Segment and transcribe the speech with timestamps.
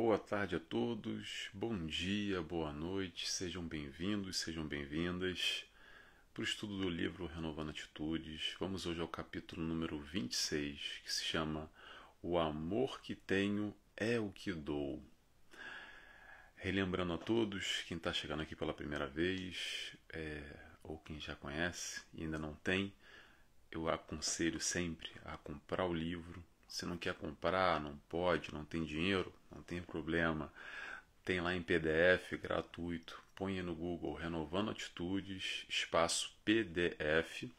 [0.00, 5.64] Boa tarde a todos, bom dia, boa noite, sejam bem-vindos, sejam bem-vindas
[6.32, 8.54] para o estudo do livro Renovando Atitudes.
[8.60, 11.68] Vamos hoje ao capítulo número 26, que se chama
[12.22, 15.02] O Amor que Tenho é o que Dou.
[16.54, 20.40] Relembrando a todos, quem está chegando aqui pela primeira vez, é,
[20.84, 22.94] ou quem já conhece e ainda não tem,
[23.68, 26.40] eu aconselho sempre a comprar o livro.
[26.68, 30.52] Se não quer comprar, não pode, não tem dinheiro, não tem problema.
[31.24, 33.20] Tem lá em PDF gratuito.
[33.34, 37.50] Põe no Google Renovando Atitudes, espaço PDF.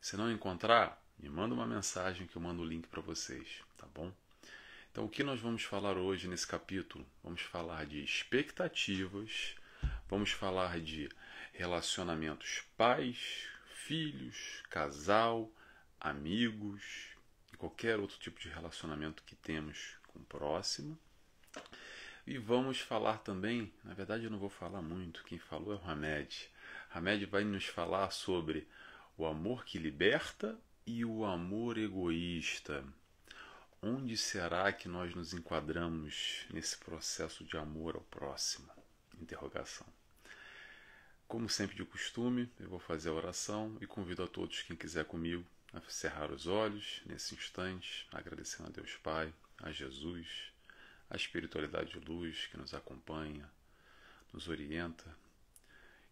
[0.00, 3.86] Se não encontrar, me manda uma mensagem que eu mando o link para vocês, tá
[3.92, 4.12] bom?
[4.92, 7.04] Então, o que nós vamos falar hoje nesse capítulo?
[7.22, 9.56] Vamos falar de expectativas,
[10.08, 11.08] vamos falar de
[11.52, 15.50] relacionamentos pais, filhos, casal,
[16.00, 17.13] amigos
[17.64, 20.98] qualquer outro tipo de relacionamento que temos com o próximo.
[22.26, 25.90] E vamos falar também, na verdade eu não vou falar muito, quem falou é o
[25.90, 26.50] Hamed.
[26.92, 28.68] Hamed vai nos falar sobre
[29.16, 32.84] o amor que liberta e o amor egoísta.
[33.80, 38.70] Onde será que nós nos enquadramos nesse processo de amor ao próximo?
[39.18, 39.86] Interrogação.
[41.26, 45.06] Como sempre de costume, eu vou fazer a oração e convido a todos quem quiser
[45.06, 50.52] comigo a cerrar os olhos nesse instante, agradecendo a Deus Pai, a Jesus,
[51.10, 53.50] a espiritualidade de luz que nos acompanha,
[54.32, 55.04] nos orienta,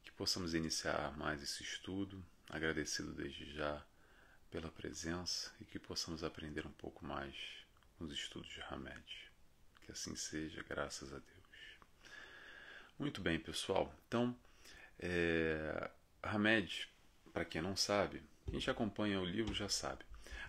[0.03, 3.83] que possamos iniciar mais esse estudo, agradecido desde já
[4.51, 7.35] pela presença e que possamos aprender um pouco mais
[7.97, 9.31] com os estudos de Hamed.
[9.83, 12.13] Que assim seja, graças a Deus.
[12.99, 13.93] Muito bem, pessoal.
[14.07, 14.37] Então,
[14.99, 15.91] é,
[16.23, 16.89] Hamed,
[17.33, 18.23] para quem não sabe,
[18.53, 20.05] quem já acompanha o livro já sabe.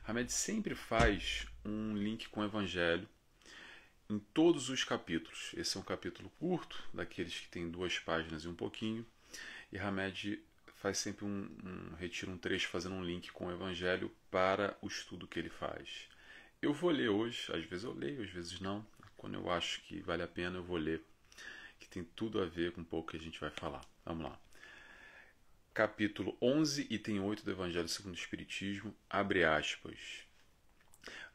[0.05, 3.07] Hamed sempre faz um link com o Evangelho
[4.09, 5.51] em todos os capítulos.
[5.55, 9.05] Esse é um capítulo curto, daqueles que tem duas páginas e um pouquinho.
[9.71, 10.43] E Hamed
[10.75, 14.87] faz sempre um, um retira um trecho fazendo um link com o Evangelho para o
[14.87, 16.09] estudo que ele faz.
[16.61, 18.85] Eu vou ler hoje, às vezes eu leio, às vezes não.
[19.15, 21.01] Quando eu acho que vale a pena, eu vou ler,
[21.79, 23.79] que tem tudo a ver com um pouco que a gente vai falar.
[24.03, 24.37] Vamos lá.
[25.73, 29.97] Capítulo 11, item 8 do Evangelho segundo o Espiritismo, abre aspas.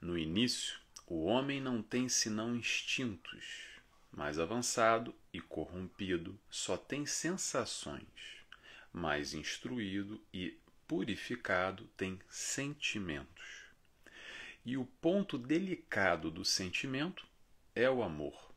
[0.00, 0.78] No início,
[1.08, 3.66] o homem não tem senão instintos.
[4.12, 8.06] Mais avançado e corrompido, só tem sensações.
[8.92, 10.56] Mais instruído e
[10.86, 13.64] purificado tem sentimentos.
[14.64, 17.26] E o ponto delicado do sentimento
[17.74, 18.52] é o amor.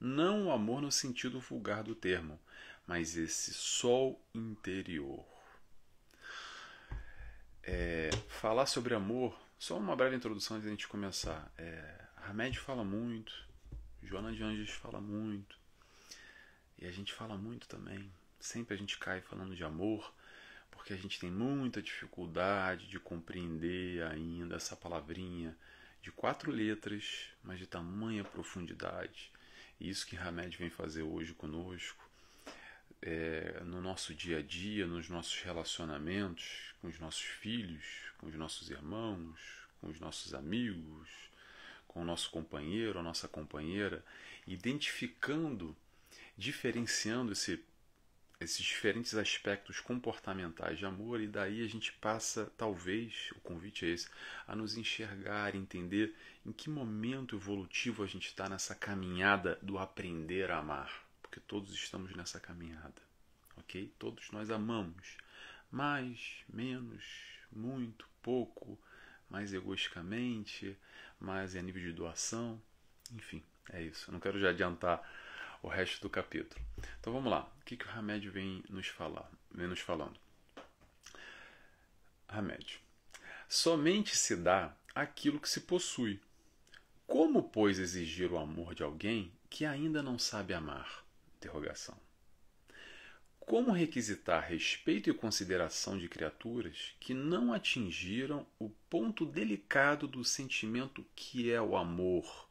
[0.00, 2.40] Não o amor no sentido vulgar do termo,
[2.88, 5.22] mas esse sol interior.
[7.62, 11.52] É, falar sobre amor, só uma breve introdução antes de a gente começar.
[11.58, 13.46] É, Hamed fala muito,
[14.02, 15.58] Joana de Anjos fala muito,
[16.78, 18.10] e a gente fala muito também.
[18.40, 20.14] Sempre a gente cai falando de amor,
[20.70, 25.54] porque a gente tem muita dificuldade de compreender ainda essa palavrinha
[26.00, 29.30] de quatro letras, mas de tamanha profundidade.
[29.78, 32.07] E isso que Hamed vem fazer hoje conosco,
[33.02, 37.84] é, no nosso dia a dia, nos nossos relacionamentos com os nossos filhos,
[38.18, 39.40] com os nossos irmãos,
[39.80, 41.08] com os nossos amigos,
[41.86, 44.04] com o nosso companheiro, a nossa companheira,
[44.46, 45.76] identificando,
[46.36, 47.62] diferenciando esse
[48.40, 53.88] esses diferentes aspectos comportamentais de amor, e daí a gente passa, talvez, o convite é
[53.88, 54.08] esse,
[54.46, 56.14] a nos enxergar, entender
[56.46, 61.72] em que momento evolutivo a gente está nessa caminhada do aprender a amar, porque todos
[61.74, 63.02] estamos nessa caminhada,
[63.56, 63.92] ok?
[63.98, 65.18] Todos nós amamos,
[65.70, 67.04] mais, menos,
[67.52, 68.78] muito, pouco,
[69.28, 70.76] mais egoisticamente,
[71.20, 72.60] mais a nível de doação,
[73.12, 74.08] enfim, é isso.
[74.08, 75.02] Eu não quero já adiantar
[75.62, 76.60] o resto do capítulo.
[76.98, 77.42] Então vamos lá.
[77.60, 80.18] O que, que o Hamed vem nos falar, vem nos falando?
[82.26, 82.80] Hamed.
[83.48, 86.20] Somente se dá aquilo que se possui.
[87.06, 91.07] Como, pois, exigir o amor de alguém que ainda não sabe amar?
[93.38, 101.04] Como requisitar respeito e consideração de criaturas que não atingiram o ponto delicado do sentimento
[101.16, 102.48] que é o amor?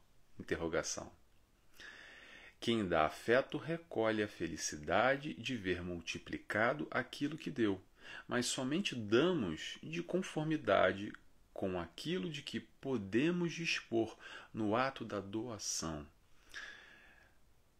[2.60, 7.80] Quem dá afeto recolhe a felicidade de ver multiplicado aquilo que deu,
[8.26, 11.12] mas somente damos de conformidade
[11.52, 14.16] com aquilo de que podemos dispor
[14.52, 16.06] no ato da doação.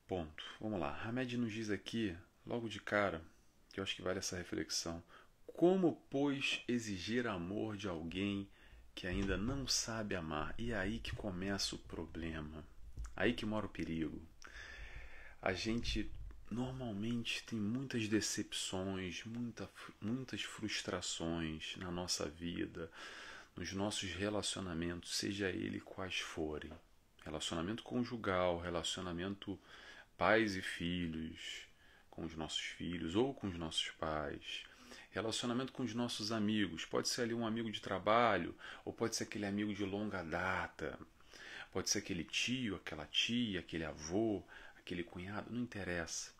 [0.08, 0.42] Ponto.
[0.58, 0.98] Vamos lá.
[1.04, 2.16] Hamed nos diz aqui,
[2.46, 3.20] logo de cara,
[3.70, 5.02] que eu acho que vale essa reflexão.
[5.46, 8.48] Como, pois, exigir amor de alguém
[8.94, 10.54] que ainda não sabe amar?
[10.56, 12.64] E é aí que começa o problema.
[13.14, 14.18] Aí que mora o perigo.
[15.42, 16.10] a gente
[16.50, 19.68] normalmente tem muitas decepções, muita,
[20.00, 22.90] muitas frustrações na nossa vida,
[23.54, 26.72] nos nossos relacionamentos, seja ele quais forem.
[27.26, 29.60] Relacionamento conjugal, relacionamento
[30.18, 31.68] pais e filhos,
[32.10, 34.64] com os nossos filhos ou com os nossos pais.
[35.12, 36.84] Relacionamento com os nossos amigos.
[36.84, 38.54] Pode ser ali um amigo de trabalho,
[38.84, 40.98] ou pode ser aquele amigo de longa data.
[41.72, 44.42] Pode ser aquele tio, aquela tia, aquele avô,
[44.76, 46.32] aquele cunhado, não interessa.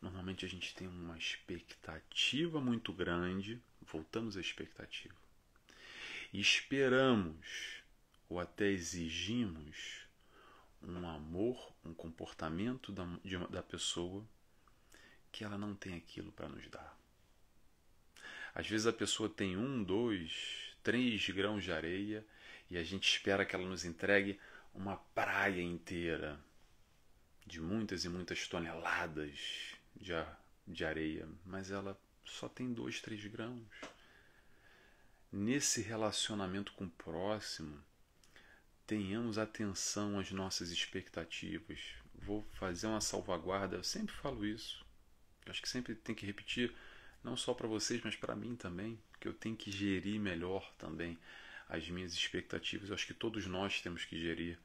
[0.00, 5.14] Normalmente a gente tem uma expectativa muito grande, voltamos à expectativa.
[6.32, 7.82] E esperamos
[8.28, 10.03] ou até exigimos
[10.86, 14.24] um amor, um comportamento da, de, da pessoa
[15.30, 16.96] que ela não tem aquilo para nos dar.
[18.54, 22.24] Às vezes a pessoa tem um, dois, três grãos de areia
[22.70, 24.38] e a gente espera que ela nos entregue
[24.72, 26.38] uma praia inteira
[27.46, 30.12] de muitas e muitas toneladas de,
[30.66, 33.62] de areia, mas ela só tem dois, três grãos.
[35.30, 37.82] Nesse relacionamento com o próximo,
[38.86, 41.78] tenhamos atenção às nossas expectativas.
[42.14, 44.84] Vou fazer uma salvaguarda, eu sempre falo isso.
[45.46, 46.72] Acho que sempre tem que repetir,
[47.22, 51.18] não só para vocês, mas para mim também, que eu tenho que gerir melhor também
[51.68, 52.88] as minhas expectativas.
[52.88, 54.58] Eu acho que todos nós temos que gerir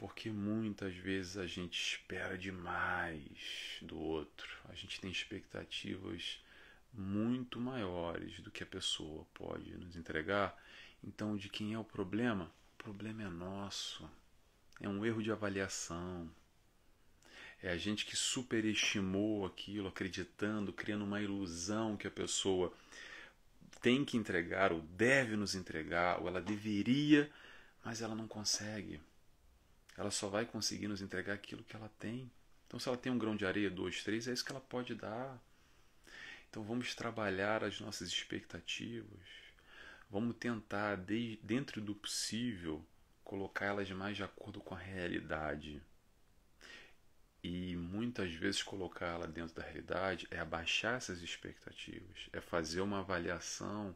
[0.00, 6.42] porque muitas vezes a gente espera demais do outro, a gente tem expectativas
[6.90, 10.56] muito maiores do que a pessoa pode nos entregar.
[11.04, 12.50] Então, de quem é o problema?
[12.82, 14.08] Problema é nosso.
[14.80, 16.30] É um erro de avaliação.
[17.62, 22.72] É a gente que superestimou aquilo, acreditando, criando uma ilusão que a pessoa
[23.80, 27.30] tem que entregar, ou deve nos entregar, ou ela deveria,
[27.84, 29.00] mas ela não consegue
[30.00, 32.30] ela só vai conseguir nos entregar aquilo que ela tem.
[32.66, 34.94] Então, se ela tem um grão de areia, dois, três, é isso que ela pode
[34.94, 35.38] dar.
[36.48, 39.39] Então, vamos trabalhar as nossas expectativas.
[40.10, 40.96] Vamos tentar,
[41.40, 42.84] dentro do possível,
[43.22, 45.80] colocá-las mais de acordo com a realidade.
[47.44, 53.94] E muitas vezes colocá-la dentro da realidade é abaixar essas expectativas, é fazer uma avaliação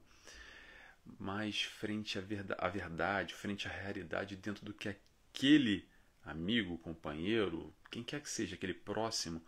[1.19, 5.87] mais frente à verdade, frente à realidade, dentro do que aquele
[6.25, 9.45] amigo, companheiro, quem quer que seja, aquele próximo,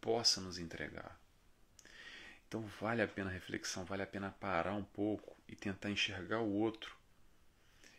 [0.00, 1.20] possa nos entregar.
[2.54, 6.38] Então vale a pena a reflexão, vale a pena parar um pouco e tentar enxergar
[6.38, 6.96] o outro.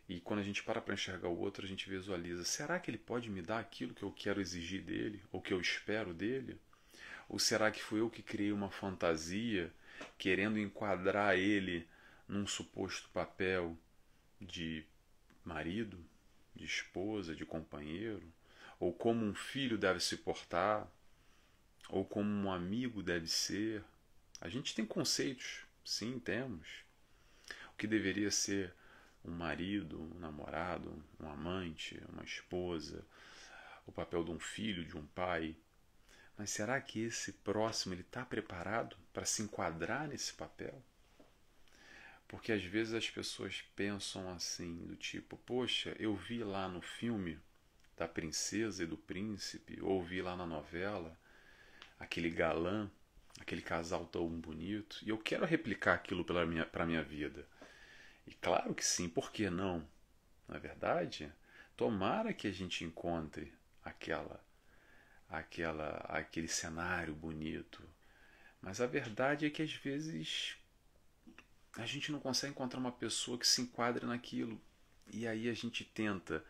[0.08, 2.98] E quando a gente para para enxergar o outro, a gente visualiza: será que ele
[2.98, 6.58] pode me dar aquilo que eu quero exigir dele, ou que eu espero dele?
[7.28, 9.74] Ou será que fui eu que criei uma fantasia
[10.18, 11.86] querendo enquadrar ele
[12.26, 13.78] num suposto papel
[14.40, 14.86] de
[15.44, 16.00] marido,
[16.56, 18.24] de esposa, de companheiro,
[18.80, 20.90] ou como um filho deve se portar,
[21.90, 23.84] ou como um amigo deve ser.
[24.42, 26.84] A gente tem conceitos, sim, temos.
[27.74, 28.74] O que deveria ser
[29.24, 33.06] um marido, um namorado, um amante, uma esposa,
[33.86, 35.56] o papel de um filho, de um pai.
[36.38, 40.84] Mas será que esse próximo ele está preparado para se enquadrar nesse papel?
[42.28, 47.40] Porque às vezes as pessoas pensam assim, do tipo, poxa, eu vi lá no filme
[47.96, 51.18] da princesa e do príncipe, ou vi lá na novela
[52.00, 52.92] aquele galã,
[53.40, 57.48] aquele casal tão bonito, e eu quero replicar aquilo para minha, a minha vida.
[58.26, 59.88] E claro que sim, por que não?
[60.48, 61.32] Não é verdade?
[61.76, 64.44] Tomara que a gente encontre aquela
[65.30, 67.84] aquela aquele cenário bonito.
[68.62, 70.56] Mas a verdade é que às vezes
[71.78, 74.60] a gente não consegue encontrar uma pessoa que se enquadre naquilo.
[75.12, 76.44] E aí a gente tenta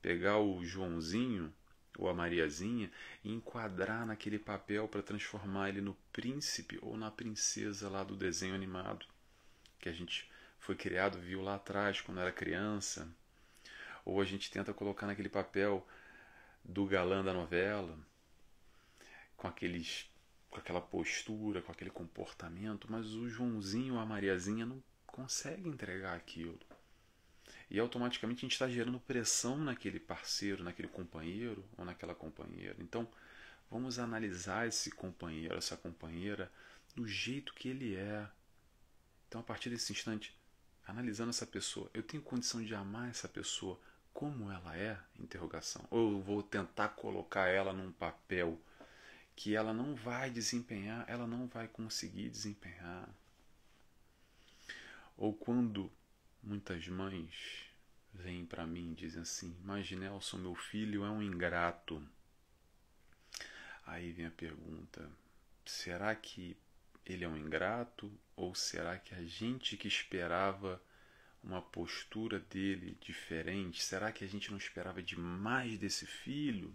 [0.00, 1.52] pegar o Joãozinho
[1.98, 2.90] ou a Mariazinha
[3.24, 8.54] e enquadrar naquele papel para transformar ele no príncipe ou na princesa lá do desenho
[8.54, 9.06] animado
[9.80, 13.08] que a gente foi criado, viu lá atrás quando era criança.
[14.04, 15.86] Ou a gente tenta colocar naquele papel
[16.62, 17.98] do galã da novela,
[19.36, 20.08] com aqueles
[20.50, 26.16] com aquela postura, com aquele comportamento, mas o Joãozinho ou a Mariazinha não consegue entregar
[26.16, 26.58] aquilo.
[27.70, 32.76] E automaticamente a gente está gerando pressão naquele parceiro, naquele companheiro ou naquela companheira.
[32.80, 33.06] Então,
[33.70, 36.50] vamos analisar esse companheiro, essa companheira,
[36.96, 38.26] do jeito que ele é.
[39.28, 40.34] Então, a partir desse instante,
[40.84, 43.78] analisando essa pessoa, eu tenho condição de amar essa pessoa
[44.12, 44.98] como ela é?
[45.18, 45.86] Interrogação.
[45.90, 48.58] Ou eu vou tentar colocar ela num papel
[49.36, 53.08] que ela não vai desempenhar, ela não vai conseguir desempenhar.
[55.16, 55.90] Ou quando
[56.42, 57.70] muitas mães
[58.12, 62.02] vêm para mim e dizem assim: Mas Nelson, meu filho é um ingrato.
[63.86, 65.10] Aí vem a pergunta:
[65.64, 66.56] será que
[67.04, 70.80] ele é um ingrato ou será que a gente que esperava
[71.42, 76.74] uma postura dele diferente, será que a gente não esperava demais desse filho?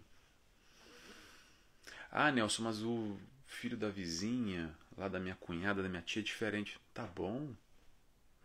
[2.10, 6.24] Ah, Nelson, mas o filho da vizinha, lá da minha cunhada, da minha tia, é
[6.24, 6.78] diferente.
[6.92, 7.54] Tá bom,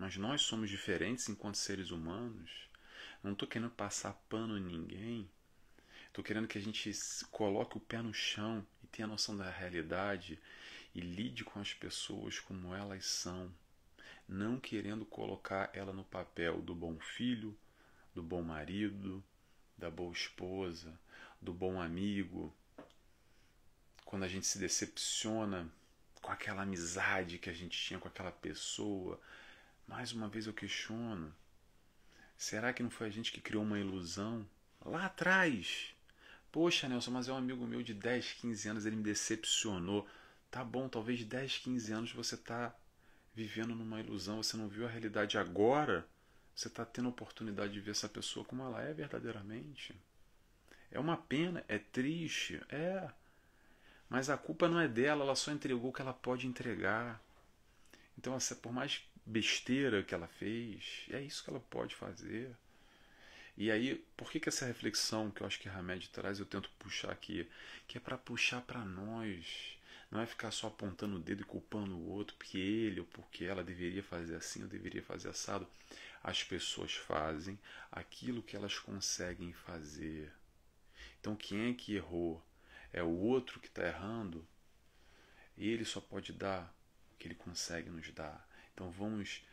[0.01, 2.49] mas nós somos diferentes enquanto seres humanos.
[3.21, 5.29] Não estou querendo passar pano em ninguém.
[6.07, 6.91] Estou querendo que a gente
[7.29, 10.39] coloque o pé no chão e tenha noção da realidade
[10.95, 13.53] e lide com as pessoas como elas são,
[14.27, 17.55] não querendo colocar ela no papel do bom filho,
[18.15, 19.23] do bom marido,
[19.77, 20.99] da boa esposa,
[21.39, 22.51] do bom amigo,
[24.03, 25.71] quando a gente se decepciona
[26.23, 29.21] com aquela amizade que a gente tinha com aquela pessoa,
[29.91, 31.35] mais uma vez eu questiono:
[32.37, 34.47] será que não foi a gente que criou uma ilusão
[34.85, 35.93] lá atrás?
[36.49, 40.07] Poxa, Nelson, mas é um amigo meu de 10, 15 anos, ele me decepcionou.
[40.49, 42.73] Tá bom, talvez 10, 15 anos você está
[43.33, 46.05] vivendo numa ilusão, você não viu a realidade agora,
[46.53, 49.95] você está tendo a oportunidade de ver essa pessoa como ela é verdadeiramente.
[50.89, 53.09] É uma pena, é triste, é.
[54.09, 57.21] Mas a culpa não é dela, ela só entregou o que ela pode entregar.
[58.17, 62.51] Então, por mais besteira que ela fez, é isso que ela pode fazer.
[63.57, 66.69] E aí, por que, que essa reflexão que eu acho que Hamed traz, eu tento
[66.79, 67.47] puxar aqui?
[67.87, 69.77] Que é para puxar para nós.
[70.09, 73.45] Não é ficar só apontando o dedo e culpando o outro, porque ele ou porque
[73.45, 75.67] ela deveria fazer assim ou deveria fazer assado.
[76.23, 77.59] As pessoas fazem
[77.91, 80.31] aquilo que elas conseguem fazer.
[81.19, 82.43] Então, quem é que errou?
[82.93, 84.45] é o outro que está errando,
[85.57, 86.73] e ele só pode dar
[87.13, 88.47] o que ele consegue nos dar.
[88.73, 89.43] Então vamos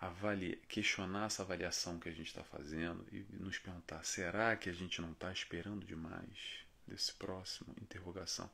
[0.00, 4.72] avaliar, questionar essa avaliação que a gente está fazendo e nos perguntar: será que a
[4.72, 7.74] gente não está esperando demais desse próximo?
[7.80, 8.50] Interrogação.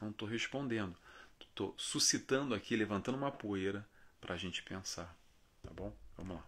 [0.00, 0.96] Não estou respondendo,
[1.40, 3.86] estou suscitando aqui, levantando uma poeira
[4.20, 5.16] para a gente pensar.
[5.62, 5.96] Tá bom?
[6.16, 6.46] Vamos lá.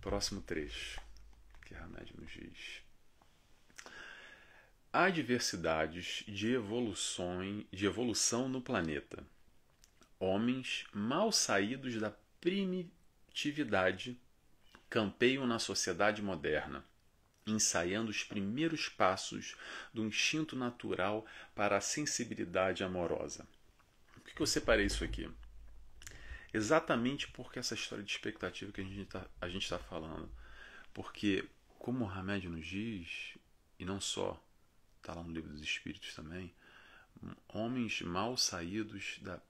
[0.00, 1.00] Próximo trecho
[1.64, 2.88] que Hamed nos diz
[4.92, 6.54] há diversidades de,
[7.70, 9.24] de evolução no planeta.
[10.20, 14.18] Homens mal saídos da primitividade
[14.90, 16.84] campeiam na sociedade moderna,
[17.46, 19.54] ensaiando os primeiros passos
[19.92, 23.46] do instinto natural para a sensibilidade amorosa.
[24.12, 25.30] Por que eu separei isso aqui?
[26.52, 30.30] Exatamente porque essa história de expectativa que a gente está tá falando.
[30.94, 31.48] Porque,
[31.78, 33.36] como o Hamed nos diz,
[33.78, 34.42] e não só,
[34.96, 36.52] está lá no livro dos Espíritos também,
[37.48, 39.40] homens mal saídos da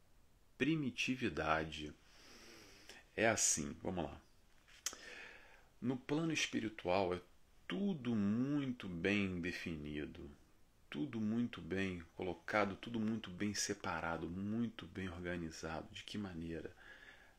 [0.59, 1.95] primitividade.
[3.17, 4.21] É assim, vamos lá.
[5.81, 7.21] No plano espiritual é
[7.69, 10.29] tudo muito bem definido,
[10.91, 15.87] tudo muito bem colocado, tudo muito bem separado, muito bem organizado.
[15.93, 16.75] De que maneira?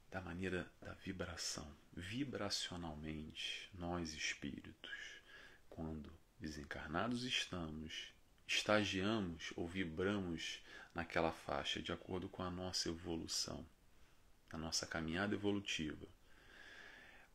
[0.09, 1.69] Da maneira da vibração.
[1.93, 5.21] Vibracionalmente, nós espíritos,
[5.69, 6.09] quando
[6.39, 8.13] desencarnados estamos,
[8.47, 10.61] estagiamos ou vibramos
[10.93, 13.65] naquela faixa de acordo com a nossa evolução,
[14.51, 16.07] a nossa caminhada evolutiva.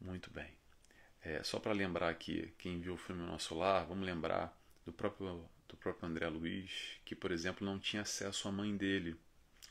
[0.01, 0.51] Muito bem.
[1.23, 5.49] É, só para lembrar aqui, quem viu o filme Nosso Lar, vamos lembrar do próprio,
[5.67, 9.17] do próprio André Luiz, que, por exemplo, não tinha acesso à mãe dele,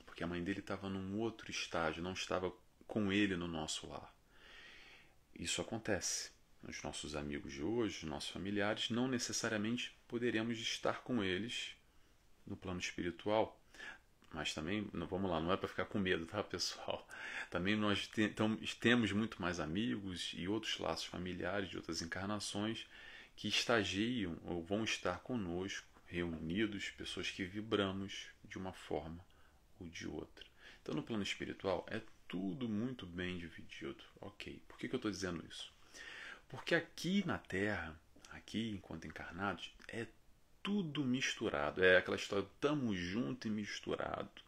[0.06, 2.52] porque a mãe dele estava num outro estágio, não estava
[2.88, 4.12] com ele no nosso lar.
[5.36, 6.32] Isso acontece
[6.68, 11.76] os nossos amigos de hoje, os nossos familiares, não necessariamente poderemos estar com eles
[12.46, 13.60] no plano espiritual.
[14.34, 17.08] Mas também, vamos lá, não é para ficar com medo, tá, pessoal?
[17.52, 22.88] Também nós te, então, temos muito mais amigos e outros laços familiares de outras encarnações
[23.36, 29.24] que estagiam ou vão estar conosco, reunidos, pessoas que vibramos de uma forma
[29.80, 30.46] ou de outra.
[30.82, 34.04] Então, no plano espiritual, é tudo muito bem dividido.
[34.20, 35.72] Ok, por que, que eu estou dizendo isso?
[36.50, 38.00] Porque aqui na Terra,
[38.32, 40.08] aqui enquanto encarnados, é
[40.64, 41.84] tudo misturado.
[41.84, 44.42] É aquela história, estamos junto e misturado.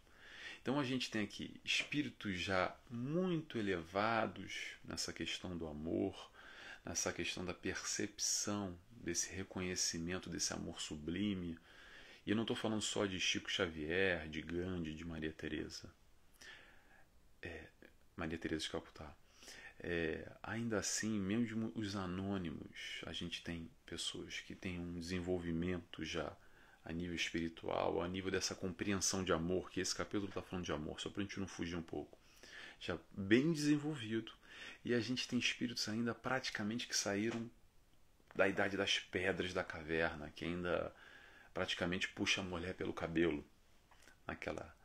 [0.61, 6.31] Então a gente tem aqui espíritos já muito elevados nessa questão do amor,
[6.83, 11.59] nessa questão da percepção desse reconhecimento desse amor sublime.
[12.25, 15.93] E eu não estou falando só de Chico Xavier, de Gandhi, de Maria Teresa.
[17.43, 17.67] É,
[18.17, 19.15] Maria Teresa de Calcutá.
[19.87, 26.35] É, ainda assim, mesmo os anônimos, a gente tem pessoas que têm um desenvolvimento já
[26.83, 30.71] a nível espiritual, a nível dessa compreensão de amor, que esse capítulo está falando de
[30.71, 32.17] amor, só para a gente não fugir um pouco,
[32.79, 34.31] já bem desenvolvido.
[34.83, 37.47] E a gente tem espíritos ainda praticamente que saíram
[38.35, 40.91] da idade das pedras da caverna, que ainda
[41.53, 43.45] praticamente puxa a mulher pelo cabelo.
[44.25, 44.75] naquela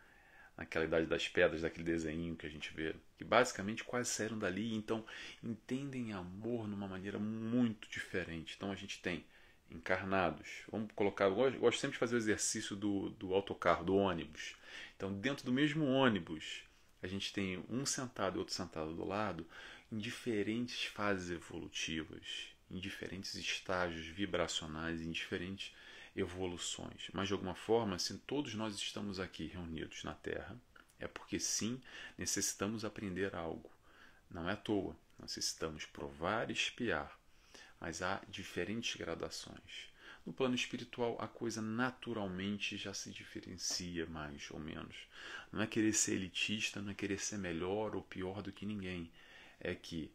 [0.60, 4.74] naquela idade das pedras, daquele desenho que a gente vê, que basicamente quase saíram dali,
[4.74, 5.02] então
[5.42, 8.54] entendem amor numa maneira muito diferente.
[8.56, 9.24] Então a gente tem
[9.70, 14.54] encarnados, vamos colocar, eu gosto sempre de fazer o exercício do, do autocarro, do ônibus.
[14.96, 16.62] Então dentro do mesmo ônibus,
[17.02, 19.46] a gente tem um sentado e outro sentado do lado,
[19.90, 25.72] em diferentes fases evolutivas, em diferentes estágios vibracionais, em diferentes
[26.14, 27.08] evoluções.
[27.12, 30.56] Mas de alguma forma, se todos nós estamos aqui reunidos na Terra,
[30.98, 31.80] é porque sim
[32.18, 33.70] necessitamos aprender algo.
[34.30, 34.96] Não é à toa.
[35.18, 37.18] Necessitamos provar e espiar.
[37.80, 39.90] Mas há diferentes gradações.
[40.24, 44.96] No plano espiritual, a coisa naturalmente já se diferencia mais ou menos.
[45.50, 49.10] Não é querer ser elitista, não é querer ser melhor ou pior do que ninguém.
[49.58, 50.12] É que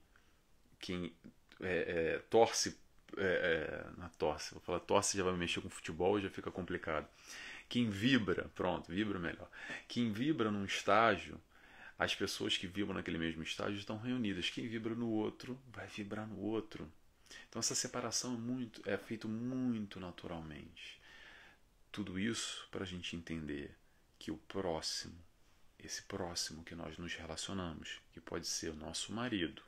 [0.80, 1.16] quem
[1.60, 2.78] é, é, torce
[3.17, 7.07] é, é, na torce, vou falar torce já vai mexer com futebol, já fica complicado.
[7.67, 9.50] Quem vibra, pronto, vibra melhor.
[9.88, 11.41] Quem vibra num estágio,
[11.98, 14.50] as pessoas que vibram naquele mesmo estágio estão reunidas.
[14.50, 16.91] Quem vibra no outro, vai vibrar no outro.
[17.50, 21.00] Então essa separação é, muito, é feito muito naturalmente.
[21.91, 23.75] Tudo isso para a gente entender
[24.19, 25.15] que o próximo,
[25.79, 29.62] esse próximo que nós nos relacionamos, que pode ser o nosso marido,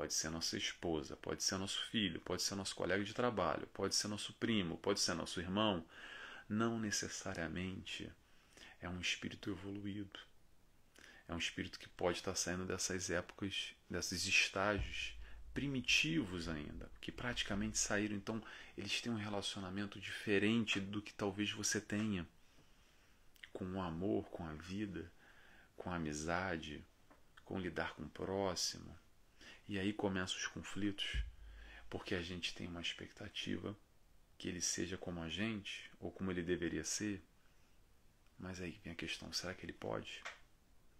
[0.00, 3.94] pode ser nossa esposa, pode ser nosso filho, pode ser nosso colega de trabalho, pode
[3.94, 5.84] ser nosso primo, pode ser nosso irmão,
[6.48, 8.10] não necessariamente
[8.80, 10.18] é um espírito evoluído.
[11.28, 15.18] É um espírito que pode estar saindo dessas épocas, desses estágios
[15.52, 18.42] primitivos ainda, que praticamente saíram, então
[18.78, 22.26] eles têm um relacionamento diferente do que talvez você tenha
[23.52, 25.12] com o amor, com a vida,
[25.76, 26.82] com a amizade,
[27.44, 28.98] com lidar com o próximo.
[29.70, 31.22] E aí começam os conflitos,
[31.88, 33.78] porque a gente tem uma expectativa
[34.36, 37.22] que ele seja como a gente ou como ele deveria ser.
[38.36, 40.24] Mas aí vem a questão: será que ele pode?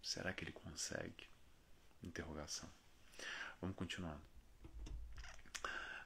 [0.01, 1.27] Será que ele consegue?
[2.01, 2.71] Interrogação.
[3.61, 4.23] Vamos continuando.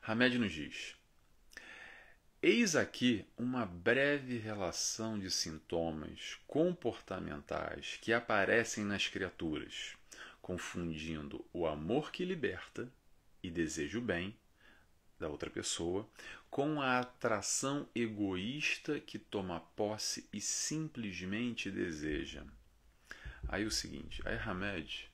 [0.00, 0.96] Hamed nos diz:
[2.40, 9.98] Eis aqui uma breve relação de sintomas comportamentais que aparecem nas criaturas
[10.44, 12.92] confundindo o amor que liberta
[13.42, 14.36] e deseja o bem
[15.18, 16.06] da outra pessoa
[16.50, 22.44] com a atração egoísta que toma posse e simplesmente deseja.
[23.48, 25.10] Aí o seguinte, a Hamed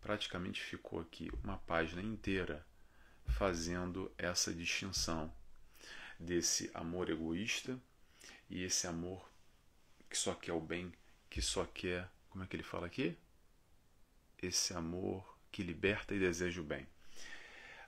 [0.00, 2.64] praticamente ficou aqui uma página inteira
[3.26, 5.34] fazendo essa distinção
[6.16, 7.76] desse amor egoísta
[8.48, 9.28] e esse amor
[10.08, 10.92] que só quer o bem,
[11.28, 13.18] que só quer, como é que ele fala aqui?
[14.42, 16.86] Esse amor que liberta e deseja o bem.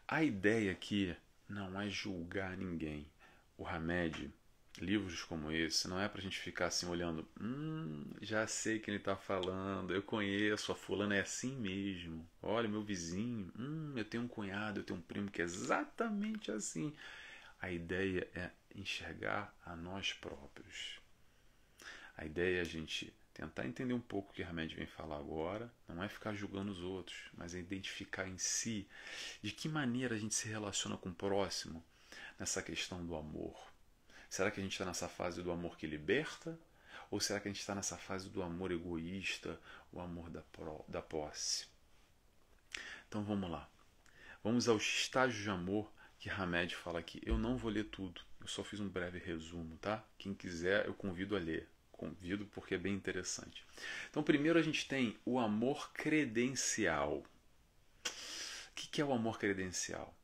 [0.07, 1.17] A ideia aqui
[1.49, 3.07] não é julgar ninguém.
[3.57, 4.33] O Hamed,
[4.79, 8.93] livros como esse, não é para a gente ficar assim olhando, hum, já sei quem
[8.93, 12.29] ele está falando, eu conheço, a fulana é assim mesmo.
[12.43, 16.51] Olha, meu vizinho, hum, eu tenho um cunhado, eu tenho um primo que é exatamente
[16.51, 16.93] assim.
[17.61, 20.99] A ideia é enxergar a nós próprios.
[22.17, 25.73] A ideia é a gente tentar entender um pouco o que Hamed vem falar agora,
[25.89, 28.89] não é ficar julgando os outros, mas é identificar em si
[29.43, 31.83] de que maneira a gente se relaciona com o próximo
[32.39, 33.73] nessa questão do amor.
[34.29, 36.59] Será que a gente está nessa fase do amor que liberta?
[37.11, 39.61] Ou será que a gente está nessa fase do amor egoísta,
[39.93, 41.67] o amor da, pro, da posse?
[43.09, 43.69] Então vamos lá.
[44.43, 47.21] Vamos aos estágios de amor que Hamed fala aqui.
[47.25, 50.05] Eu não vou ler tudo, eu só fiz um breve resumo, tá?
[50.19, 53.65] Quem quiser, eu convido a ler convido porque é bem interessante.
[54.11, 57.23] Então, primeiro a gente tem o amor credencial.
[58.05, 60.15] O que é o amor credencial?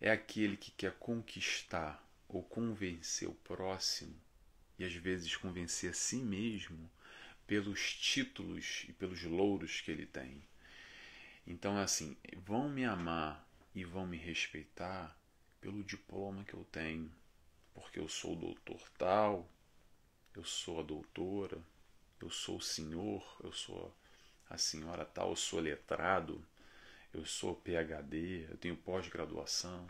[0.00, 4.14] É aquele que quer conquistar ou convencer o próximo
[4.78, 6.90] e às vezes convencer a si mesmo
[7.46, 10.42] pelos títulos e pelos louros que ele tem.
[11.46, 15.16] Então, assim, vão me amar e vão me respeitar
[15.60, 17.10] pelo diploma que eu tenho,
[17.74, 19.48] porque eu sou doutor tal,
[20.36, 21.58] eu sou a doutora,
[22.20, 23.94] eu sou o senhor, eu sou
[24.48, 26.44] a senhora tal, eu sou letrado,
[27.12, 29.86] eu sou PhD, eu tenho pós-graduação,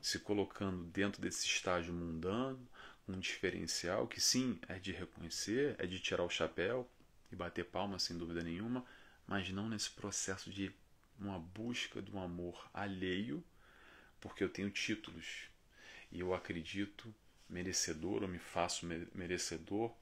[0.00, 2.66] se colocando dentro desse estágio mundano,
[3.08, 6.88] um diferencial que sim é de reconhecer, é de tirar o chapéu
[7.32, 8.84] e bater palma sem dúvida nenhuma,
[9.26, 10.72] mas não nesse processo de
[11.18, 13.42] uma busca de um amor alheio,
[14.20, 15.48] porque eu tenho títulos.
[16.12, 17.12] E eu acredito
[17.48, 19.94] merecedor, ou me faço merecedor,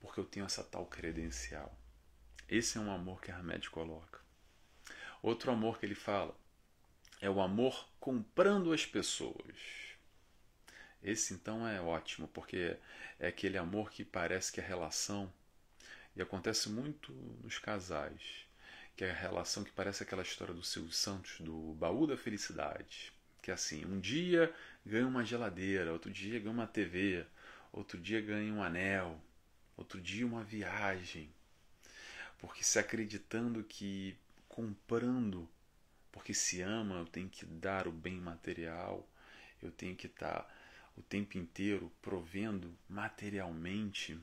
[0.00, 1.78] porque eu tenho essa tal credencial.
[2.48, 4.20] Esse é um amor que Hamed coloca.
[5.22, 6.34] Outro amor que ele fala
[7.20, 9.56] é o amor comprando as pessoas.
[11.02, 12.76] Esse então é ótimo, porque
[13.18, 15.32] é aquele amor que parece que a relação
[16.16, 17.12] E acontece muito
[17.42, 18.46] nos casais,
[18.96, 23.12] que é a relação que parece aquela história do Silvio Santos, do baú da felicidade.
[23.50, 24.54] Que é assim, um dia
[24.86, 27.26] ganha uma geladeira, outro dia ganha uma TV,
[27.72, 29.20] outro dia ganha um anel,
[29.76, 31.28] outro dia uma viagem.
[32.38, 34.16] Porque se acreditando que
[34.48, 35.50] comprando,
[36.12, 39.04] porque se ama, eu tenho que dar o bem material,
[39.60, 40.48] eu tenho que estar
[40.96, 44.16] o tempo inteiro provendo materialmente.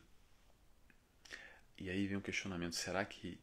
[1.77, 3.37] E aí vem o questionamento: será que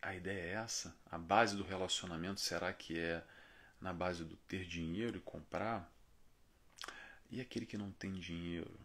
[0.00, 0.92] a ideia é essa?
[1.08, 3.22] A base do relacionamento será que é
[3.82, 5.92] na base do ter dinheiro e comprar?
[7.28, 8.78] E aquele que não tem dinheiro?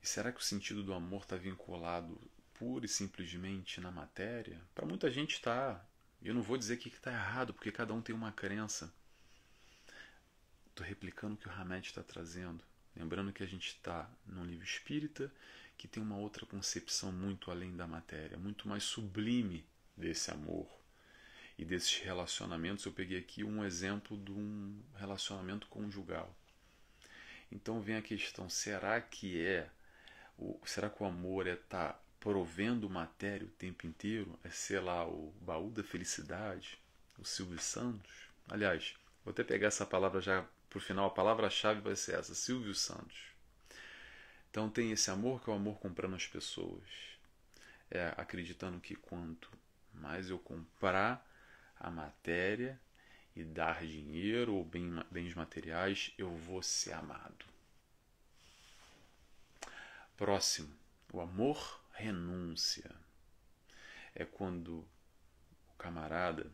[0.00, 2.18] E será que o sentido do amor está vinculado
[2.54, 4.60] pura e simplesmente na matéria?
[4.74, 5.84] Para muita gente está.
[6.22, 8.92] Eu não vou dizer que está errado, porque cada um tem uma crença.
[10.68, 12.62] Estou replicando o que o Hamed está trazendo.
[12.94, 15.32] Lembrando que a gente está num livro espírita
[15.76, 19.64] que tem uma outra concepção muito além da matéria, muito mais sublime
[19.96, 20.78] desse amor
[21.58, 22.84] e desses relacionamentos.
[22.84, 26.32] Eu peguei aqui um exemplo de um relacionamento conjugal.
[27.50, 29.68] Então vem a questão: será que é,
[30.38, 34.38] o, será que o amor é estar tá provendo matéria o tempo inteiro?
[34.44, 36.78] É ser lá o baú da felicidade,
[37.18, 38.28] o Silvio Santos?
[38.48, 38.94] Aliás,
[39.24, 43.18] vou até pegar essa palavra já por final, a palavra-chave vai ser essa: Silvio Santos.
[44.50, 46.82] Então tem esse amor que é o amor comprando as pessoas.
[47.90, 49.50] É acreditando que quanto
[49.94, 51.26] mais eu comprar
[51.80, 52.80] a matéria
[53.34, 57.46] e dar dinheiro ou bens materiais, eu vou ser amado.
[60.16, 60.74] Próximo,
[61.12, 62.90] o amor renúncia.
[64.14, 64.78] É quando
[65.68, 66.50] o camarada,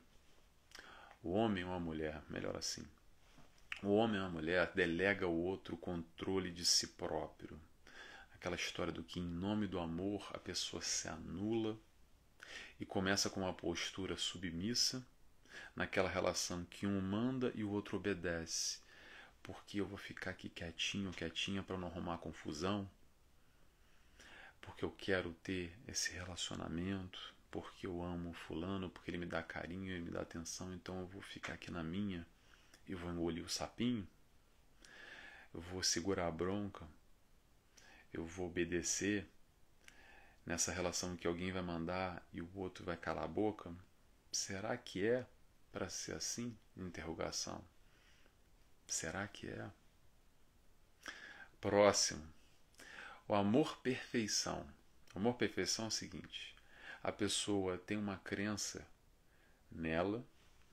[1.22, 2.86] o homem ou a mulher, melhor assim,
[3.82, 7.58] o homem ou a mulher delega ao outro o controle de si próprio.
[8.34, 11.78] Aquela história do que, em nome do amor, a pessoa se anula
[12.78, 15.06] e começa com uma postura submissa,
[15.74, 18.78] naquela relação que um manda e o outro obedece.
[19.42, 22.88] Porque eu vou ficar aqui quietinho, quietinha para não arrumar confusão?
[24.60, 29.92] Porque eu quero ter esse relacionamento, porque eu amo fulano, porque ele me dá carinho,
[29.92, 32.26] ele me dá atenção, então eu vou ficar aqui na minha
[32.88, 34.06] eu vou engolir o sapinho,
[35.52, 36.86] eu vou segurar a bronca,
[38.12, 39.26] eu vou obedecer
[40.44, 43.74] nessa relação que alguém vai mandar e o outro vai calar a boca?
[44.30, 45.26] Será que é
[45.74, 46.56] para ser assim?
[48.86, 49.68] Será que é?
[51.60, 52.24] Próximo.
[53.26, 54.64] O amor perfeição.
[55.12, 56.54] O amor perfeição é o seguinte:
[57.02, 58.86] a pessoa tem uma crença
[59.68, 60.24] nela,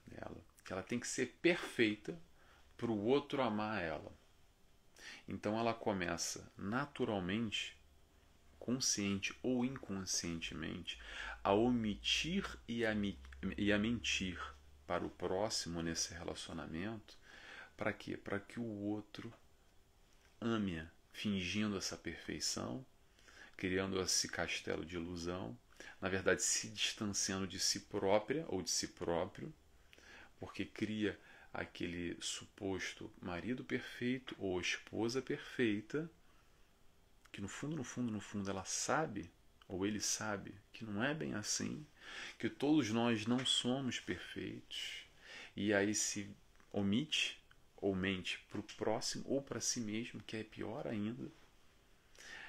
[0.06, 2.16] nela que ela tem que ser perfeita
[2.76, 4.12] para o outro amar ela.
[5.26, 7.76] Então ela começa naturalmente,
[8.56, 11.02] consciente ou inconscientemente,
[11.42, 12.92] a omitir e a,
[13.58, 14.38] e a mentir
[14.86, 17.16] para o próximo nesse relacionamento.
[17.76, 18.16] Para quê?
[18.16, 19.32] Para que o outro
[20.40, 22.84] ame-a, fingindo essa perfeição,
[23.56, 25.56] criando esse castelo de ilusão,
[26.00, 29.52] na verdade se distanciando de si própria ou de si próprio
[30.42, 31.16] porque cria
[31.54, 36.10] aquele suposto marido perfeito ou esposa perfeita,
[37.30, 39.30] que no fundo, no fundo, no fundo ela sabe,
[39.68, 41.86] ou ele sabe, que não é bem assim,
[42.38, 45.04] que todos nós não somos perfeitos,
[45.56, 46.30] e aí se
[46.72, 47.40] omite
[47.76, 51.30] ou mente para o próximo ou para si mesmo, que é pior ainda,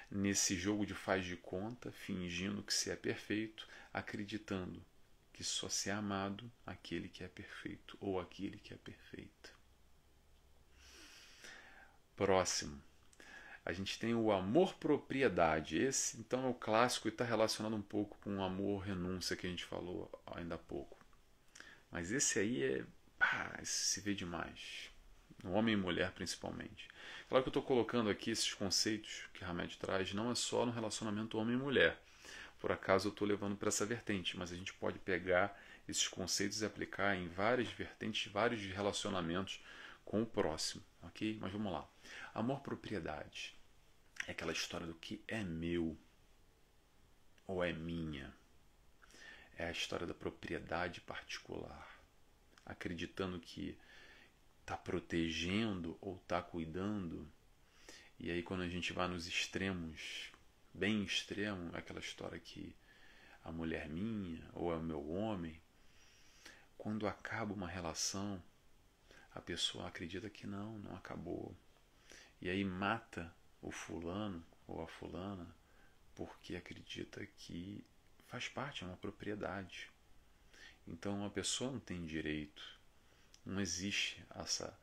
[0.09, 4.83] nesse jogo de faz de conta, fingindo que se é perfeito, acreditando
[5.33, 9.49] que só se é amado aquele que é perfeito ou aquele que é perfeita.
[12.15, 12.79] Próximo.
[13.65, 15.77] A gente tem o amor propriedade.
[15.77, 19.47] Esse então é o clássico e está relacionado um pouco com o amor renúncia que
[19.47, 20.97] a gente falou ainda há pouco.
[21.91, 22.85] Mas esse aí é.
[23.61, 24.91] Esse se vê demais.
[25.43, 26.89] No homem e mulher principalmente.
[27.29, 30.71] Claro que eu estou colocando aqui esses conceitos que Hamed traz, não é só no
[30.71, 31.97] relacionamento homem e mulher
[32.63, 36.61] por acaso eu estou levando para essa vertente, mas a gente pode pegar esses conceitos
[36.61, 39.61] e aplicar em várias vertentes, vários relacionamentos
[40.05, 41.37] com o próximo, ok?
[41.41, 41.85] Mas vamos lá.
[42.33, 43.52] Amor-propriedade
[44.27, 45.97] é aquela história do que é meu
[47.45, 48.33] ou é minha.
[49.57, 52.01] É a história da propriedade particular,
[52.65, 53.77] acreditando que
[54.61, 57.31] está protegendo ou está cuidando.
[58.19, 60.31] E aí, quando a gente vai nos extremos
[60.73, 62.75] bem extremo, aquela história que
[63.43, 65.61] a mulher minha ou é o meu homem,
[66.77, 68.41] quando acaba uma relação,
[69.35, 71.55] a pessoa acredita que não, não acabou.
[72.41, 75.47] E aí mata o fulano ou a fulana
[76.13, 77.83] porque acredita que
[78.27, 79.89] faz parte, é uma propriedade.
[80.87, 82.61] Então a pessoa não tem direito,
[83.45, 84.77] não existe essa,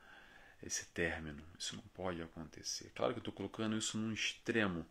[0.62, 2.90] esse término, isso não pode acontecer.
[2.94, 4.84] Claro que eu estou colocando isso num extremo,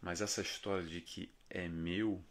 [0.00, 2.22] mas essa história de que é meu,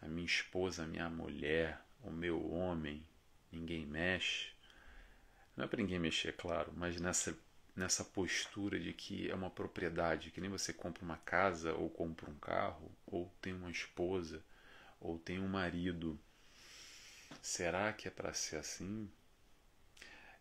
[0.00, 3.06] a minha esposa, a minha mulher, o meu homem,
[3.52, 4.52] ninguém mexe,
[5.56, 7.36] não é para ninguém mexer, claro, mas nessa
[7.80, 12.30] nessa postura de que é uma propriedade, que nem você compra uma casa ou compra
[12.30, 14.44] um carro, ou tem uma esposa,
[15.00, 16.20] ou tem um marido.
[17.40, 19.10] Será que é para ser assim?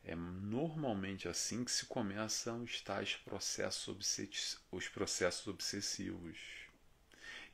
[0.04, 6.38] É normalmente assim que se começam os tais processos, os processos obsessivos.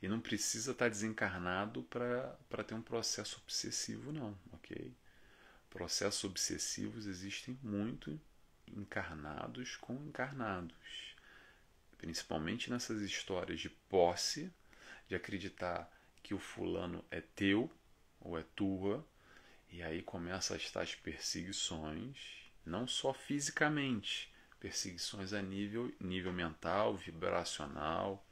[0.02, 4.92] E não precisa estar desencarnado para ter um processo obsessivo, não, ok?
[5.70, 8.20] Processos obsessivos existem muito
[8.68, 11.14] encarnados com encarnados.
[11.98, 14.52] Principalmente nessas histórias de posse,
[15.08, 15.90] de acreditar
[16.22, 17.70] que o fulano é teu
[18.20, 19.06] ou é tua,
[19.70, 22.18] e aí começam as tais perseguições,
[22.64, 28.26] não só fisicamente, perseguições a nível, nível mental, vibracional,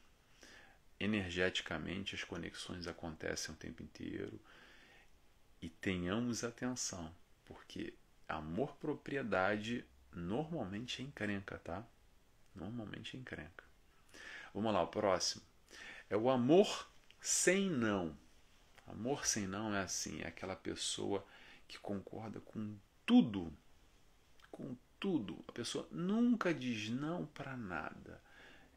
[0.99, 4.41] energeticamente as conexões acontecem o tempo inteiro.
[5.61, 7.95] E tenhamos atenção, porque
[8.29, 9.85] amor propriedade
[10.15, 11.85] Normalmente é encrenca, tá?
[12.55, 13.65] Normalmente é encrenca.
[14.53, 15.43] Vamos lá, o próximo.
[16.09, 16.89] É o amor
[17.21, 18.17] sem não.
[18.87, 21.27] Amor sem não é assim, é aquela pessoa
[21.67, 23.53] que concorda com tudo.
[24.51, 25.45] Com tudo.
[25.49, 28.23] A pessoa nunca diz não para nada.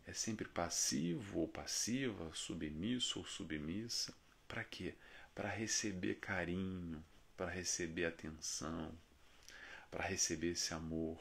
[0.06, 4.14] É sempre passivo ou passiva, submisso ou submissa.
[4.48, 4.96] Para quê?
[5.36, 7.04] Para receber carinho,
[7.36, 8.98] para receber atenção,
[9.90, 11.20] para receber esse amor.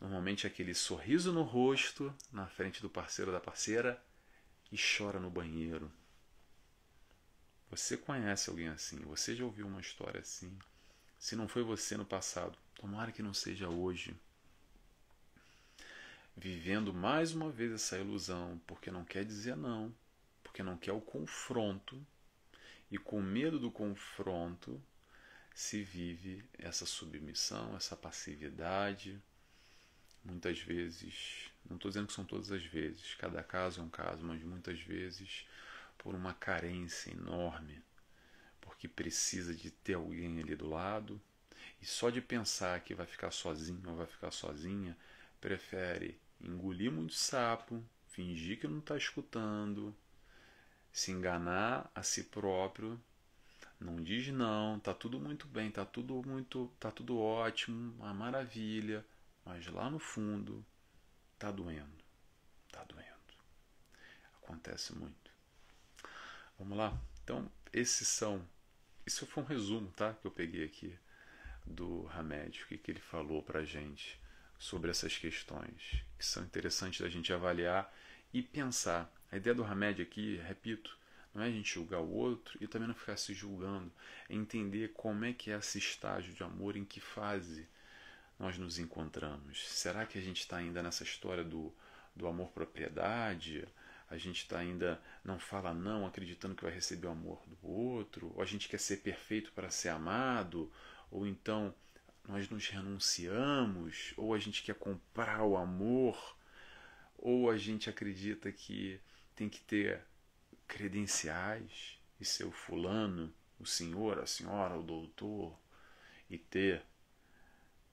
[0.00, 4.02] Normalmente aquele sorriso no rosto, na frente do parceiro ou da parceira,
[4.70, 5.90] e chora no banheiro.
[7.70, 10.56] Você conhece alguém assim, você já ouviu uma história assim.
[11.18, 14.16] Se não foi você no passado, tomara que não seja hoje.
[16.36, 19.92] Vivendo mais uma vez essa ilusão, porque não quer dizer não,
[20.42, 22.06] porque não quer o confronto,
[22.90, 24.80] e com medo do confronto,
[25.56, 29.18] se vive essa submissão, essa passividade.
[30.22, 34.22] Muitas vezes, não estou dizendo que são todas as vezes, cada caso é um caso,
[34.22, 35.46] mas muitas vezes
[35.96, 37.82] por uma carência enorme,
[38.60, 41.18] porque precisa de ter alguém ali do lado
[41.80, 44.94] e só de pensar que vai ficar sozinho ou vai ficar sozinha,
[45.40, 49.96] prefere engolir muito sapo, fingir que não está escutando,
[50.92, 53.00] se enganar a si próprio
[53.80, 59.04] não diz não, tá tudo muito bem, tá tudo muito, tá tudo ótimo, uma maravilha,
[59.44, 60.64] mas lá no fundo
[61.38, 62.04] tá doendo,
[62.72, 63.06] tá doendo.
[64.42, 65.30] Acontece muito.
[66.58, 66.98] Vamos lá.
[67.22, 68.46] Então esses são,
[69.04, 70.98] isso foi um resumo, tá, que eu peguei aqui
[71.66, 74.18] do Hamed, o que, que ele falou para gente
[74.58, 77.92] sobre essas questões que são interessantes da gente avaliar
[78.32, 79.12] e pensar.
[79.30, 80.96] A ideia do Hamed aqui, repito,
[81.36, 83.92] não é a gente julgar o outro e também não ficar se julgando.
[84.28, 87.68] É entender como é que é esse estágio de amor, em que fase
[88.38, 89.68] nós nos encontramos.
[89.68, 91.72] Será que a gente está ainda nessa história do,
[92.14, 93.68] do amor-propriedade?
[94.08, 98.32] A gente está ainda não fala não, acreditando que vai receber o amor do outro?
[98.34, 100.72] Ou a gente quer ser perfeito para ser amado?
[101.10, 101.74] Ou então
[102.26, 104.14] nós nos renunciamos?
[104.16, 106.34] Ou a gente quer comprar o amor?
[107.18, 108.98] Ou a gente acredita que
[109.34, 110.02] tem que ter
[110.66, 115.58] credenciais e ser o fulano, o senhor, a senhora, o doutor
[116.28, 116.82] e ter.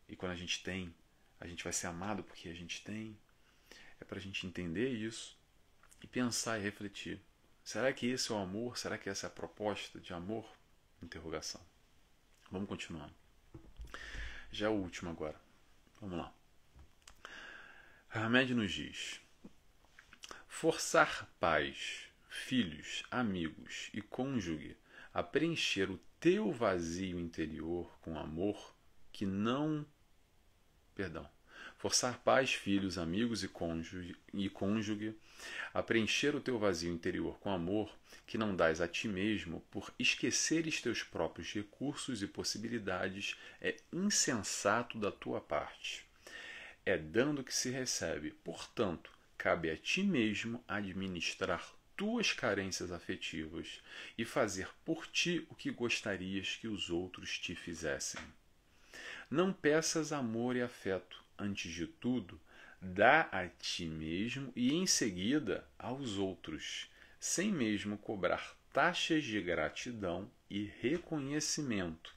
[0.07, 0.93] E quando a gente tem,
[1.39, 3.17] a gente vai ser amado porque a gente tem.
[3.99, 5.38] É para a gente entender isso
[6.01, 7.19] e pensar e refletir.
[7.63, 8.77] Será que esse é o amor?
[8.77, 10.45] Será que essa é a proposta de amor?
[11.01, 11.62] Interrogação.
[12.51, 13.13] Vamos continuando.
[14.51, 15.39] Já é o último agora.
[15.99, 16.33] Vamos lá.
[18.09, 19.21] Hamed nos diz:
[20.47, 24.76] forçar paz filhos, amigos e cônjuge
[25.13, 28.76] a preencher o teu vazio interior com amor
[29.12, 29.86] que não.
[30.96, 31.30] Perdão.
[31.78, 35.15] Forçar pais, filhos, amigos e cônjuge, e cônjuge
[35.74, 39.93] a preencher o teu vazio interior com amor que não dás a ti mesmo por
[40.00, 46.06] esqueceres teus próprios recursos e possibilidades é insensato da tua parte.
[46.86, 53.82] É dando que se recebe, portanto, cabe a ti mesmo administrar tuas carências afetivas
[54.17, 58.21] e fazer por ti o que gostarias que os outros te fizessem.
[59.29, 62.39] Não peças amor e afeto, antes de tudo,
[62.82, 70.29] dá a ti mesmo e em seguida aos outros, sem mesmo cobrar taxas de gratidão
[70.49, 72.13] e reconhecimento.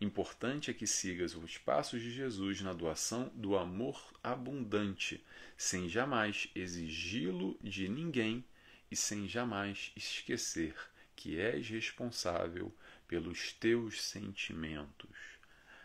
[0.00, 5.24] Importante é que sigas os passos de Jesus na doação do amor abundante,
[5.56, 8.44] sem jamais exigi-lo de ninguém
[8.90, 10.74] e sem jamais esquecer
[11.14, 12.72] que és responsável
[13.08, 15.16] pelos teus sentimentos.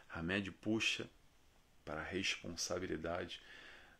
[0.09, 1.09] Hamed puxa
[1.85, 3.41] para a responsabilidade.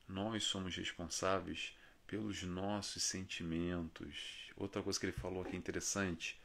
[0.08, 4.52] Nós somos responsáveis pelos nossos sentimentos.
[4.58, 6.38] Outra coisa que ele falou aqui interessante,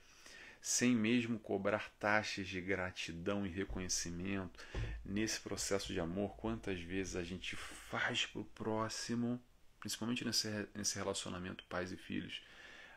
[0.60, 4.64] sem mesmo cobrar taxas de gratidão e reconhecimento.
[5.04, 9.42] Nesse processo de amor, quantas vezes a gente faz para o próximo,
[9.86, 12.42] principalmente nesse, nesse relacionamento pais e filhos,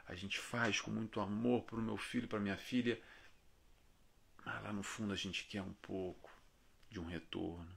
[0.07, 2.99] a gente faz com muito amor para o meu filho, para minha filha,
[4.43, 6.31] mas lá no fundo a gente quer um pouco
[6.89, 7.71] de um retorno,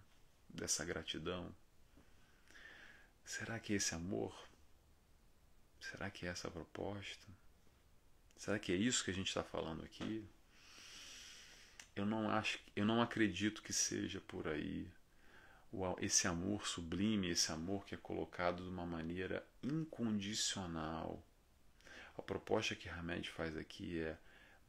[0.49, 1.55] dessa gratidão.
[3.23, 4.35] Será que é esse amor?
[5.79, 7.27] Será que é essa proposta?
[8.39, 10.27] Será que é isso que a gente está falando aqui?
[11.95, 14.91] Eu não acho, eu não acredito que seja por aí
[16.01, 21.25] esse amor sublime, esse amor que é colocado de uma maneira incondicional
[22.17, 24.19] a proposta que Hamed faz aqui é: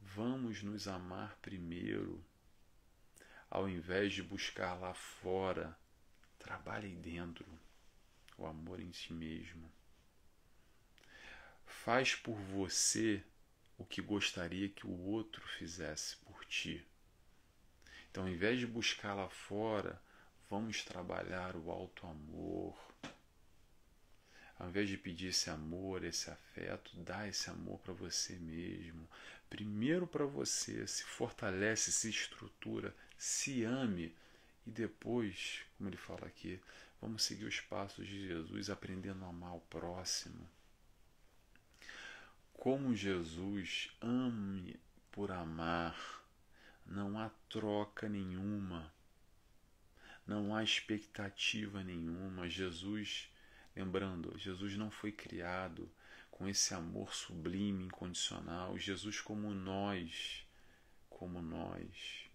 [0.00, 2.24] vamos nos amar primeiro,
[3.50, 5.76] ao invés de buscar lá fora.
[6.38, 7.46] Trabalhe dentro
[8.36, 9.70] o amor em si mesmo.
[11.64, 13.24] Faz por você
[13.78, 16.86] o que gostaria que o outro fizesse por ti.
[18.10, 20.00] Então, ao invés de buscar lá fora,
[20.54, 22.78] vamos trabalhar o alto amor
[24.56, 29.08] ao invés de pedir esse amor, esse afeto, dá esse amor para você mesmo.
[29.50, 34.14] Primeiro para você, se fortalece, se estrutura, se ame
[34.64, 36.60] e depois, como ele fala aqui,
[37.02, 40.48] vamos seguir os passos de Jesus, aprendendo a amar o próximo.
[42.52, 44.78] Como Jesus ame
[45.10, 46.24] por amar,
[46.86, 48.93] não há troca nenhuma,
[50.26, 52.48] não há expectativa nenhuma.
[52.48, 53.28] Jesus
[53.76, 55.90] Lembrando, Jesus não foi criado
[56.30, 58.78] com esse amor sublime, incondicional.
[58.78, 60.46] Jesus, como nós,
[61.10, 62.30] como nós,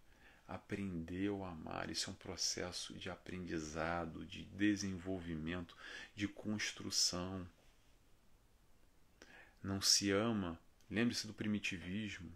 [0.45, 1.89] aprendeu a amar.
[1.89, 5.77] Isso é um processo de aprendizado, de desenvolvimento,
[6.13, 7.47] de construção.
[9.63, 10.59] Não se ama.
[10.91, 12.31] Lembre-se do primitivismo,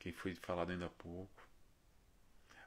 [0.00, 1.43] que foi falado ainda há pouco.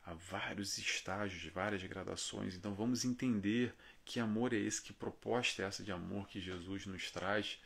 [0.07, 2.55] Há vários estágios, várias gradações.
[2.55, 6.85] Então vamos entender que amor é esse, que proposta é essa de amor que Jesus
[6.85, 7.59] nos traz,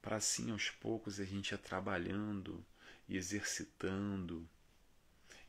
[0.00, 2.64] para assim aos poucos a gente ir trabalhando
[3.06, 4.48] e exercitando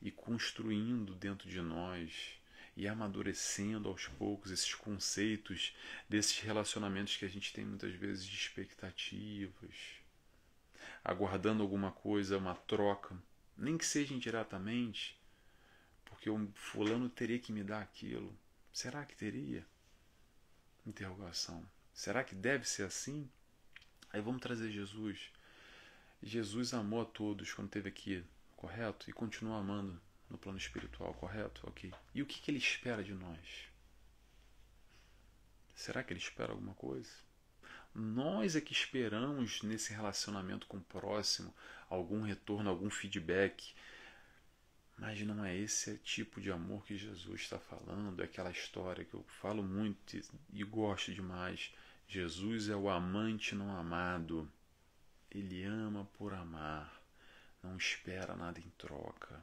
[0.01, 2.37] e construindo dentro de nós
[2.75, 5.73] e amadurecendo aos poucos esses conceitos
[6.09, 9.73] desses relacionamentos que a gente tem muitas vezes de expectativas,
[11.01, 13.17] aguardando alguma coisa, uma troca,
[13.57, 15.17] nem que seja indiretamente,
[16.25, 18.35] porque o fulano teria que me dar aquilo.
[18.73, 19.63] Será que teria?
[20.83, 21.63] Interrogação.
[21.93, 23.29] Será que deve ser assim?
[24.11, 25.31] Aí vamos trazer Jesus.
[26.23, 28.25] Jesus amou a todos quando esteve aqui,
[28.57, 29.07] correto?
[29.07, 31.61] E continua amando no plano espiritual, correto?
[31.67, 31.93] Ok.
[32.15, 33.69] E o que, que ele espera de nós?
[35.75, 37.11] Será que ele espera alguma coisa?
[37.93, 41.53] Nós é que esperamos nesse relacionamento com o próximo
[41.87, 43.75] algum retorno, algum feedback,
[44.97, 49.13] mas não é esse tipo de amor que Jesus está falando, é aquela história que
[49.13, 50.17] eu falo muito
[50.53, 51.73] e gosto demais.
[52.07, 54.49] Jesus é o amante não amado.
[55.29, 57.01] Ele ama por amar,
[57.61, 59.41] não espera nada em troca.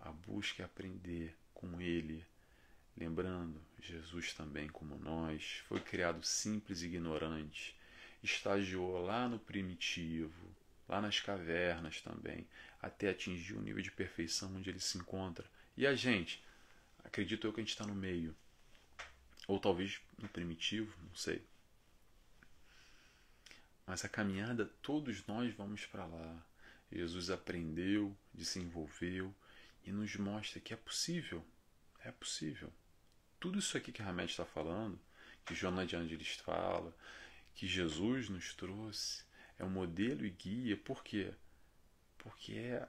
[0.00, 2.24] A busca é aprender com Ele.
[2.96, 7.76] Lembrando, Jesus também, como nós, foi criado simples e ignorante,
[8.22, 10.54] estagiou lá no primitivo,
[10.88, 12.46] lá nas cavernas também,
[12.80, 15.48] até atingir o nível de perfeição onde ele se encontra.
[15.76, 16.42] E a gente,
[17.04, 18.34] acredito eu que a gente está no meio,
[19.46, 21.42] ou talvez no primitivo, não sei.
[23.86, 26.44] Mas a caminhada, todos nós vamos para lá.
[26.90, 29.34] Jesus aprendeu, desenvolveu
[29.84, 31.44] e nos mostra que é possível.
[32.00, 32.72] É possível.
[33.38, 34.98] Tudo isso aqui que Hamed está falando,
[35.44, 36.96] que Joana de Angelis fala,
[37.54, 39.24] que Jesus nos trouxe,
[39.58, 41.32] é um modelo e guia, por quê?
[42.18, 42.88] Porque é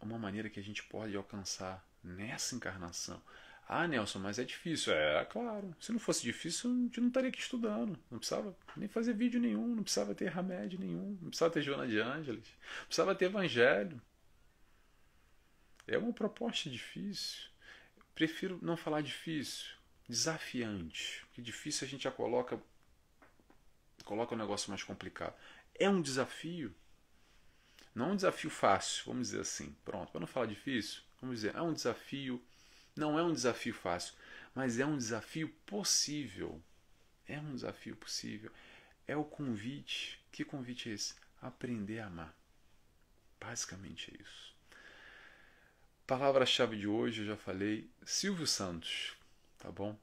[0.00, 3.20] uma maneira que a gente pode alcançar nessa encarnação.
[3.68, 4.92] Ah, Nelson, mas é difícil.
[4.92, 5.74] É, claro.
[5.80, 7.98] Se não fosse difícil, a gente não estaria aqui estudando.
[8.10, 11.86] Não precisava nem fazer vídeo nenhum, não precisava ter remédio nenhum, não precisava ter Joana
[11.88, 12.48] de Ângeles,
[12.78, 14.00] não precisava ter evangelho.
[15.86, 17.48] É uma proposta difícil.
[18.14, 19.66] Prefiro não falar difícil,
[20.08, 21.26] desafiante.
[21.32, 22.60] Que difícil a gente já coloca
[24.04, 25.34] coloca um negócio mais complicado.
[25.78, 26.74] É um desafio.
[27.94, 29.74] Não é um desafio fácil, vamos dizer assim.
[29.84, 32.42] Pronto, para não falar difícil, vamos dizer, é um desafio,
[32.94, 34.14] não é um desafio fácil,
[34.54, 36.62] mas é um desafio possível.
[37.26, 38.50] É um desafio possível.
[39.06, 40.20] É o convite.
[40.30, 41.14] Que convite é esse?
[41.40, 42.34] Aprender a amar.
[43.40, 44.54] Basicamente é isso.
[46.06, 49.16] Palavra-chave de hoje, eu já falei, Silvio Santos,
[49.58, 49.98] tá bom?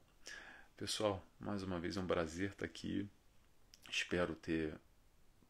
[0.76, 3.08] Pessoal, mais uma vez é um prazer estar aqui.
[3.88, 4.74] Espero ter,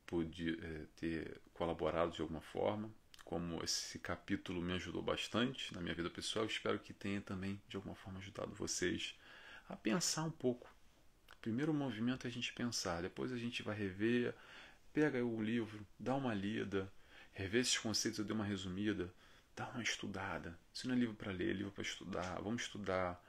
[0.07, 2.91] pude, eh, ter colaborado de alguma forma.
[3.25, 7.77] Como esse capítulo me ajudou bastante na minha vida pessoal, espero que tenha também, de
[7.77, 9.15] alguma forma, ajudado vocês
[9.69, 10.69] a pensar um pouco.
[11.33, 14.35] O primeiro movimento é a gente pensar, depois a gente vai rever,
[14.93, 16.93] pega o livro, dá uma lida,
[17.33, 19.13] rever esses conceitos, eu dei uma resumida
[19.55, 20.59] dá uma estudada.
[20.73, 22.41] Se não é livro para ler, é livro para estudar.
[22.43, 23.23] Vamos estudar,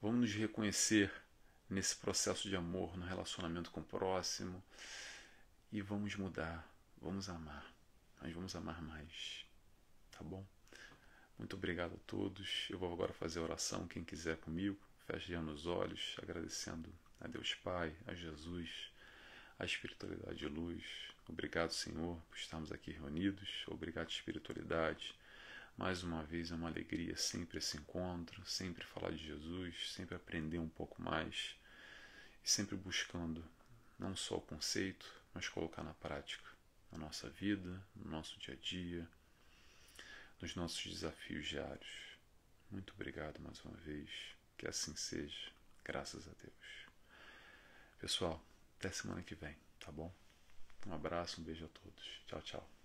[0.00, 1.12] vamos nos reconhecer
[1.70, 4.62] nesse processo de amor, no relacionamento com o próximo
[5.72, 6.68] e vamos mudar,
[7.00, 7.66] vamos amar.
[8.20, 9.44] Nós vamos amar mais,
[10.10, 10.44] tá bom?
[11.38, 12.68] Muito obrigado a todos.
[12.70, 13.88] Eu vou agora fazer a oração.
[13.88, 18.92] Quem quiser comigo, feche os olhos, agradecendo a Deus Pai, a Jesus,
[19.58, 20.84] a espiritualidade de luz.
[21.28, 23.64] Obrigado, Senhor, por estarmos aqui reunidos.
[23.66, 25.14] Obrigado, espiritualidade
[25.76, 30.58] mais uma vez é uma alegria sempre esse encontro, sempre falar de Jesus, sempre aprender
[30.58, 31.56] um pouco mais
[32.44, 33.44] e sempre buscando
[33.98, 36.48] não só o conceito, mas colocar na prática,
[36.90, 39.08] na nossa vida, no nosso dia a dia,
[40.40, 42.18] nos nossos desafios diários.
[42.70, 44.10] Muito obrigado mais uma vez,
[44.56, 45.52] que assim seja,
[45.84, 46.86] graças a Deus.
[47.98, 48.42] Pessoal,
[48.78, 50.12] até semana que vem, tá bom?
[50.86, 52.22] Um abraço, um beijo a todos.
[52.26, 52.81] Tchau, tchau.